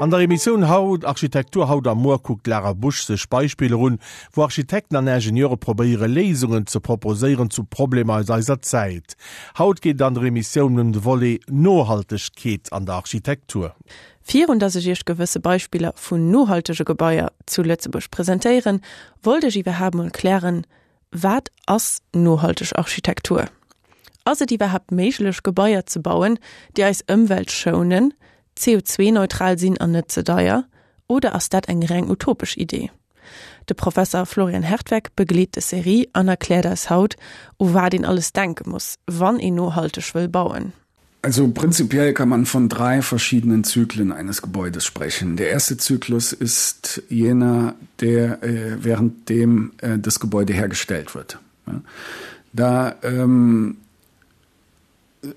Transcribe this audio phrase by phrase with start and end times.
[0.00, 3.98] An der Emission haut Architektur haut am Moorkuck Lara Busch sech Beispiele run,
[4.30, 9.16] wo Architekten an Ingenieure probiere Lesungen zu proposeieren zu Probleme seiser Zeit.
[9.58, 13.74] Haut geht an der Emissionen de Wollle Nohaltegkeet an der Architektur.
[14.22, 18.82] Vier und se ich gewisse Beispiele vun nohaltesche Gebäier zu Lützebusch präsentieren,
[19.24, 20.64] wollte iwwer haben und klären,
[21.10, 23.46] wat ass nohalteg Architektur.
[24.24, 26.38] Also die überhaupt melech Gebäier zu bauen,
[26.76, 28.14] die als Umwelt schonen,
[28.58, 30.66] CO2-neutral sinn an net ze deier
[31.06, 32.90] oder ass dat eng reg utopisch Idee.
[33.64, 37.16] De Professor Florian Hertweg begleet de Serie an erklärt as Haut,
[37.58, 40.72] o war den alles denken muss, wann en nohalteg will bauen.
[41.20, 45.36] Also prinzipiell kann man von drei verschiedenen Zyklen eines Gebäudes sprechen.
[45.36, 51.38] Der erste Zyklus ist jener, der äh, während dem äh, das Gebäude hergestellt wird.
[51.66, 51.80] Ja.
[52.52, 53.78] Da ähm,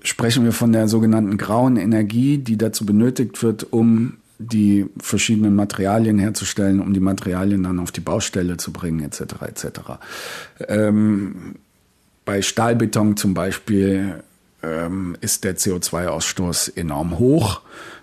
[0.02, 6.18] sprechen wir von der sogenannten grauen Energie, die dazu benötigt wird, um die verschiedenen Materialien
[6.18, 9.66] herzustellen, um die Materialien dann auf die Baustelle zu bringen etc etc.
[10.68, 11.56] Ähm,
[12.24, 14.22] bei Stahlbeton zum Beispiel
[14.62, 17.60] ähm, ist der CO2-Ausstoß enorm hoch.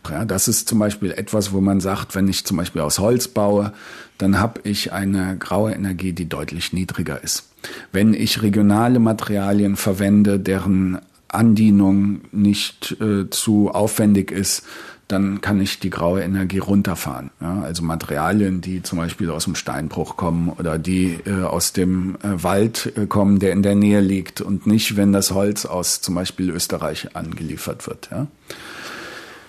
[0.10, 3.28] Ja, das ist zum Beispiel etwas, wo man sagt, wenn ich zum Beispiel aus Holz
[3.28, 3.74] baue,
[4.18, 7.50] dann habe ich eine graue Energie, die deutlich niedriger ist.
[7.92, 14.64] Wenn ich regionale Materialien verwende, deren Andienung nicht äh, zu aufwendig ist,
[15.10, 17.32] dann kann ich die graue Energie runterfahren.
[17.42, 22.16] Ja, also Materialien, die zum Beispiel aus dem Steinbruch kommen oder die äh, aus dem
[22.22, 26.02] äh, Wald äh, kommen, der in der Nähe liegt und nicht, wenn das Holz aus
[26.02, 28.10] zum Beispiel Österreich angeliefert wird.
[28.12, 28.28] Ja.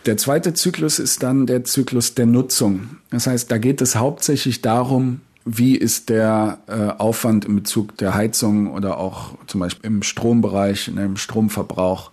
[0.06, 2.96] Der zweite Zyklus ist dann der Zyklus der Nutzung.
[3.10, 8.14] Das heißt, da geht es hauptsächlich darum, wie ist der äh, Aufwand in Bezug der
[8.14, 12.10] Heizung oder auch zum Beispiel im Strombereich, in einem Stromverbrauch,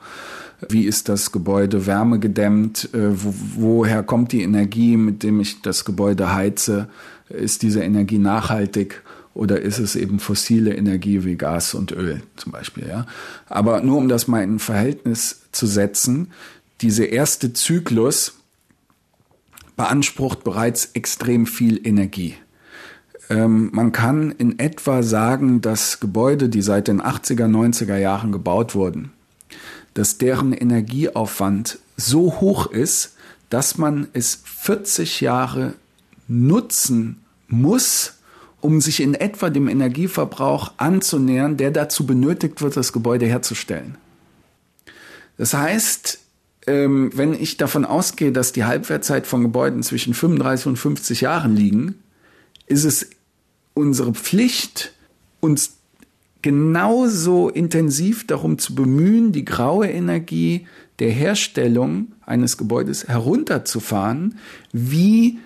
[0.69, 5.61] wie ist das Gebäude Wärme gedämmt, äh, wo, woher kommt die Energie, mit dem ich
[5.61, 6.89] das Gebäude heize,
[7.29, 9.03] ist diese Energie nachhaltig
[9.33, 12.87] oder ist es eben fossile Energie wie Gas und Öl zum Beispiel.
[12.87, 13.05] Ja?
[13.47, 16.31] Aber nur um das mal in Verhältnis zu setzen,
[16.81, 18.39] diese erste Zyklus
[19.75, 22.35] beansprucht bereits extrem viel Energie.
[23.29, 28.75] Ähm, man kann in etwa sagen, dass Gebäude, die seit den 80er, 90er Jahren gebaut
[28.75, 29.11] wurden,
[29.93, 33.15] dass deren Energieaufwand so hoch ist,
[33.49, 35.73] dass man es 40 Jahre
[36.27, 38.13] nutzen muss,
[38.61, 43.97] um sich in etwa dem Energieverbrauch anzunähern, der dazu benötigt wird, das Gebäude herzustellen.
[45.37, 46.19] Das heißt,
[46.65, 51.55] ähm, wenn ich davon ausgehe, dass die Halbwertzeit von Gebäuden zwischen 35 und 50 Jahren
[51.55, 51.95] liegen,
[52.65, 53.09] ist es
[53.77, 54.93] unsere Pflicht,
[55.39, 55.77] uns
[56.41, 60.67] genauso intensiv darum zu bemühen, die graue Energie
[60.99, 64.39] der Herstellung eines Gebäudes herunterzufahren,
[64.73, 65.39] wie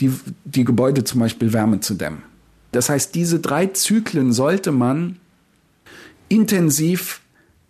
[0.00, 0.10] die,
[0.44, 2.22] die Gebäude zum Beispiel Wärme zu dämmen.
[2.72, 5.16] Das heißt, diese drei Zyklen sollte man
[6.28, 7.20] intensiv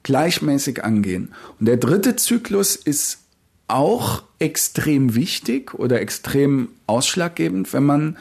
[0.02, 1.32] gleichmäßig angehen.
[1.58, 3.18] Und der dritte Zyklus ist
[3.66, 8.16] auch extrem wichtig oder extrem ausschlaggebend, wenn man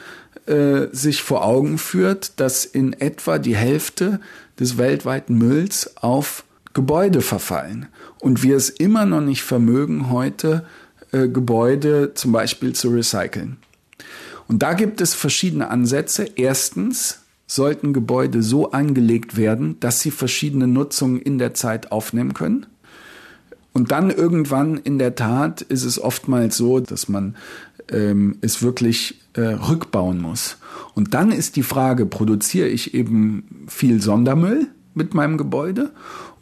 [0.46, 4.20] äh, sich vor Augen führt, dass in etwa die Hälfte
[4.58, 7.88] des weltweiten Mülls auf Gebäude verfallen
[8.20, 10.64] und wir es immer noch nicht vermögen heute
[11.10, 13.56] äh, Gebäude zum Beispiel zu recyceln.
[14.46, 16.26] Und da gibt es verschiedene Ansätze.
[16.36, 22.66] Erstens sollten Gebäude so angelegt werden, dass sie verschiedene Nutzungen in der Zeit aufnehmen können.
[23.72, 27.36] Und dann irgendwann in der Tat ist es oftmals so, dass man
[27.90, 30.58] ähm, es wirklich äh, rückbauen muss.
[30.94, 35.90] Und dann ist die Frage, produziere ich eben viel Sondermüll mit meinem Gebäude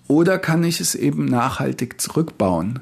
[0.07, 2.81] oder kann ich es eben nachhaltig zurückbauen?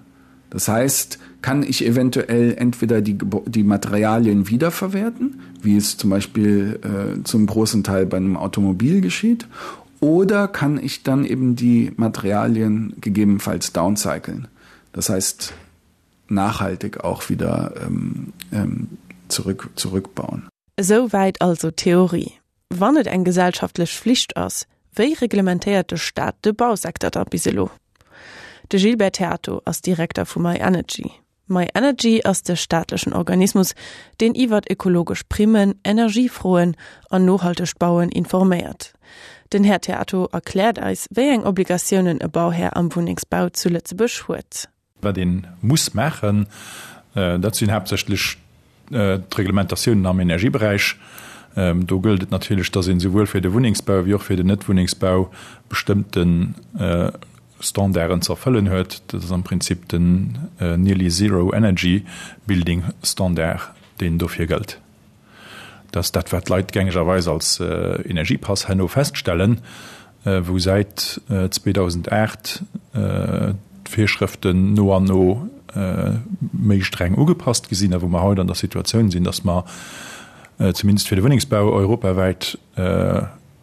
[0.49, 7.23] Das heißt, kann ich eventuell entweder die, die Materialien wiederverwerten, wie es zum Beispiel äh,
[7.25, 9.49] zum großen Teil bei einem Automobil geschieht,
[10.07, 14.47] oder kann ich dann eben die Materialien gegebenenfalls downcyclen.
[14.93, 15.53] Das heißt
[16.29, 20.49] nachhaltig auch wieder ähm, ähm, zurück, zurückbauen.
[20.79, 22.35] Soweit also Theorie.
[22.71, 27.71] Wannet ein gesellschaftlich Pflicht aus, wie reglementierte Staat de Bausektor da biselo?
[28.71, 31.11] De Gilbert Theato als Direktor von My Energy.
[31.49, 33.75] My Energy aus der staatlichen Organismus,
[34.21, 36.77] den iwwer ökologisch primen, energiefrohen
[37.11, 38.95] an nohaltig Bauen informiert.
[39.53, 44.69] Den Herr Theato erklärt als, wer eng Obligationen e Bauherr am Wohningsbau zuletzt beschwurt.
[45.01, 46.47] Bei den muss machen,
[47.15, 48.39] äh, sind hauptsächlich
[48.91, 50.97] äh, Reglementationen am Energiebereich.
[51.57, 55.31] Ähm, gilt natürlich, dass in sowohl für den Wohningsbau wie auch für den Netwohningsbau
[55.69, 57.11] bestimmten äh,
[57.61, 62.05] Standarden zerfüllen huet, dat is am Prinzip den äh, nearly Zero Energy
[62.47, 64.79] Building Standard den dofir geld.
[65.97, 69.63] Das dat wird leitgängigerweise als äh, Energiepass hanno feststellen,
[70.27, 72.63] äh, wo seit äh, 2008
[72.93, 73.55] äh,
[73.89, 76.19] Vierschriften no an no äh,
[76.53, 79.65] méi streng ugepasst gesinn, wo man heute an der Situation sinn, dass man
[80.59, 83.23] äh, zumindest für den Wohnungsbau europaweit äh,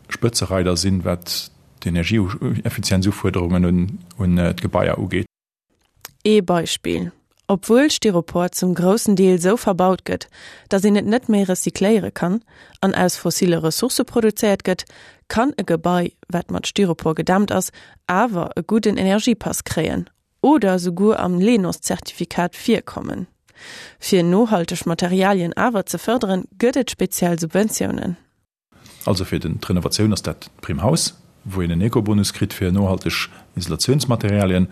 [0.09, 1.51] Spitzereiter sinn wat
[1.83, 5.27] die Energieeffizienzforderungen und, und äh, Gebaier ugeht.
[6.23, 7.11] E-Beispiel.
[7.47, 10.27] Obwohl Styropor zum großen Deal so verbaut gëtt,
[10.69, 12.41] dass sie net mehr recykleiere kann,
[12.79, 14.85] an aus fossile Ressource produziert gëtt,
[15.27, 17.71] kann e Gebei, wat mat Styropor gedammt ass,
[18.07, 20.09] awer e guten Energiepass kreen
[20.41, 23.27] oder sogur am Lenos-Zertifikat 4 kommen.
[23.99, 28.17] Fi nohalteg Materialien awer ze förderen gëtt speziell Subventionen.
[29.05, 31.13] Also fir den Renovationun aus dat Primhaus
[31.43, 34.67] wo en Ekobonus krit fir nohalteg Isolationsmaterialien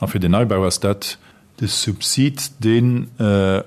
[0.00, 1.18] a fir den Neubauer dat
[1.60, 3.62] de Subsid den äh,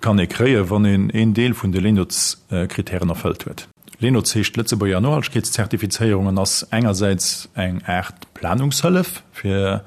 [0.00, 3.68] kann e kree, wann en en Deel vun de Linux-Kriterien erfüllt huet.
[4.00, 9.82] Linux hecht letze bei Januarskizertifizierungen ass engerseits eng Ächt Planungshëllef fir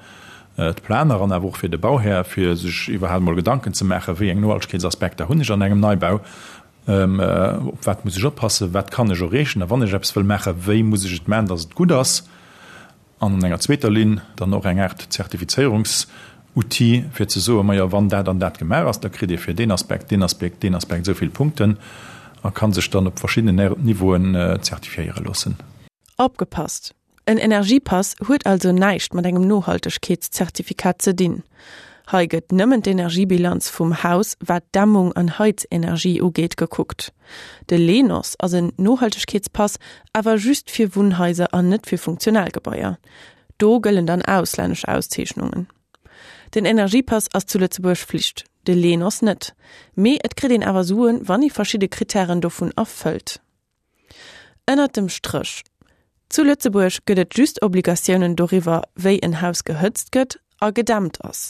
[0.57, 4.29] äh, Planer an woch fir de Bauherr fir sech iwwerhel mal Gedanken ze mecher, wie
[4.29, 6.19] eng Noalkesaspekt der hunnech an engem Neubau.
[6.87, 10.83] Ähm, äh, wat muss ich oppasse, wat kann ich rechen, wann ich will mecher, wéi
[10.83, 12.27] muss ich et men, dats et gut ass
[13.21, 16.07] an enger Zzweterlin, dann noch eng Ächt Zertifizierungs
[16.55, 19.71] uti fir ze so ja wann dat an dat gemer ass der kredit fir den
[19.71, 21.77] aspekt den aspekt den aspekt soviel punkten
[22.43, 25.55] er kann sich dann op verschiedene niveauen äh, zertifiiere lassen
[26.17, 26.93] abgepasst
[27.25, 31.43] ein energiepass huet also neicht man engem nohaltegkeitszertifikat ze dienen
[32.11, 37.11] heiget nëmmen d'Energiebilanz vum Haus wat Dammung an Heizenergie ugeet geguckt.
[37.69, 39.77] De Lenos as en Nohaltegkeetspass
[40.13, 42.97] awer just fir Wunhäuser an net fir Funktionalgebäier.
[43.57, 45.67] Do gëllen dann auslännech Auszeechhnungen.
[46.53, 49.53] Den Energiepass as zuletzeburg pflicht, de Lenos net.
[49.95, 53.39] méi et krit den awer suen, wann i verschiedene Kriterien vun afëlt.
[54.65, 55.63] Ennner dem Strch.
[56.31, 61.49] Zu Lützeburg gëtt just Obligationioen doriwer wéi en Haus gehëtzt gëtt a gedammt ass.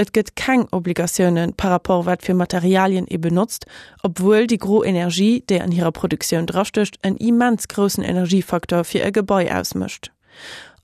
[0.00, 3.66] Et gëtt keng Obligationen par rapport wat fir Materialien e benutzt,
[4.02, 9.50] obwohl die Groenergie, der an ihrer Produktion drastöcht, en immens großen Energiefaktor fir e Gebäi
[9.52, 10.10] ausmischt.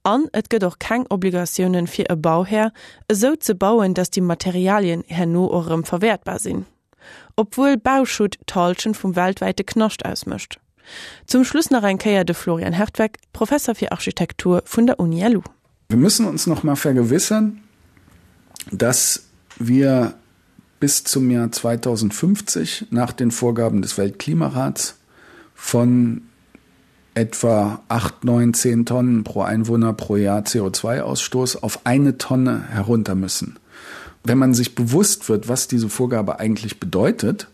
[0.02, 2.72] An et gëtt doch keng Obligationen fir e Bauherr
[3.12, 6.64] so ze bauen, dass die Materialien herno orem verwertbar sinn.
[7.36, 10.58] Obwohl Bauschut Talschen vum weltweite Knoscht ausmischt.
[11.26, 15.42] Zum Schluss nach ein Käier de Florian Hertweg, Professor für Architektur vun der UniLU.
[15.90, 17.60] Wir müssen uns noch mal vergewissern,
[18.70, 19.24] dass
[19.58, 20.14] wir
[20.78, 24.96] bis zum Jahr 2050 nach den Vorgaben des Weltklimarats
[25.54, 26.22] von
[27.14, 33.58] etwa 8, 9, 10 Tonnen pro Einwohner pro Jahr CO2-Ausstoß auf eine Tonne herunter müssen.
[34.24, 37.48] Wenn man sich bewusst wird, was diese Vorgabe eigentlich bedeutet,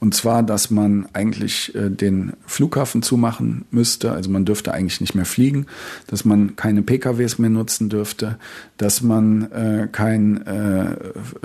[0.00, 4.12] und zwar dass man eigentlich äh, den Flughafen zumachen müsste.
[4.12, 5.66] Also man dürfte eigentlich nicht mehr fliegen
[6.06, 8.38] dass man keine PKWs mehr nutzen dürfte
[8.76, 10.96] dass man äh, kein äh,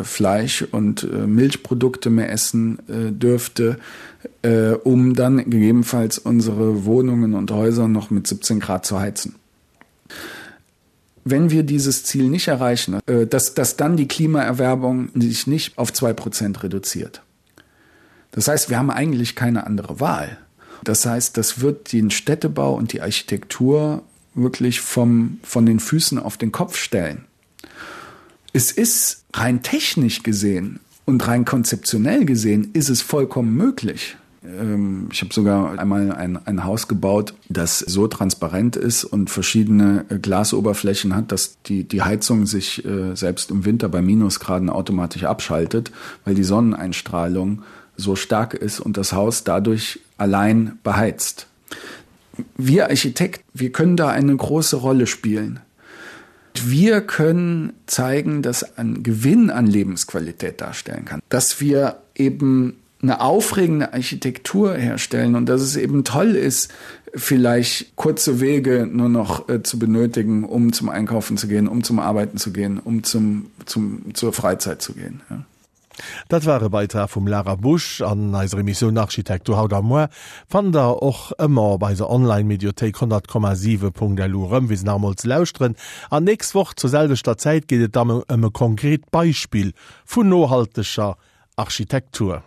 [0.03, 3.77] Fleisch und äh, Milchprodukte mehr essen äh, dürfte
[4.41, 9.35] äh, um dann gegebenenfalls unsere Wohnungen und Häuser noch mit 17 Grad zu heizen.
[11.25, 16.11] Wenn wir dieses Ziel nicht erreichen dass, dass dann die Klimaerwerbung sich nicht auf zwei
[16.11, 17.21] Prozent reduziert
[18.33, 20.37] Das heißt, wir haben eigentlich keine andere Wahl.
[20.83, 24.03] Das heißt, das wird den Städtebau und die Architektur
[24.35, 27.23] wirklich vom, von den Füßen auf den Kopf stellen.
[28.51, 34.17] Es ist rein technisch gesehen und rein konzeptionell gesehen ist es vollkommen möglich.
[34.43, 40.05] Ähm, ich habe sogar einmal ein, ein Haus gebaut, das so transparent ist und verschiedene
[40.21, 45.91] Glasoberflächen hat, dass die, die Heizung sich äh, selbst im Winter bei Minusgraden automatisch abschaltet,
[46.25, 47.63] weil die Sonneneinstrahlung
[47.97, 51.47] so stark ist und das Haus dadurch allein beheizt.
[52.57, 55.59] Wir Architekt, wir können da eine große Rolle spielen.
[56.55, 63.93] Wir können zeigen, dass ein Gewinn an Lebensqualität darstellen kann, dass wir eben eine aufregende
[63.93, 66.71] Architektur herstellen und dass es eben toll ist,
[67.13, 72.00] vielleicht kurze Wege nur noch äh, zu benötigen, um zum Einkaufen zu gehen, um zum
[72.00, 75.21] Arbeiten zu gehen, um zum, zum, zur Freizeit zu gehen.
[75.29, 75.45] Ja.
[76.27, 80.07] Dat war weiter vum Lara Busch an eiser Mission Architektur haut moi
[80.50, 85.75] fan der och ëmmer bei se Online-Mediothek 10,7.lu wie namals lausren
[86.09, 89.73] an nächst woch zur selbeter Zeit gehtt damme ëmme konkret Beispiel
[90.05, 91.15] vun nohaltescher
[91.55, 92.41] Architektur.